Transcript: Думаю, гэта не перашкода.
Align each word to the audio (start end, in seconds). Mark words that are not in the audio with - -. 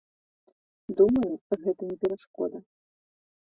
Думаю, 1.01 1.29
гэта 1.67 1.81
не 1.93 2.01
перашкода. 2.07 2.57